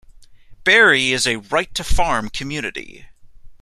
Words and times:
Barre 0.63 1.11
is 1.11 1.27
a 1.27 1.35
"right-to-farm" 1.35 2.29
community. 2.29 3.05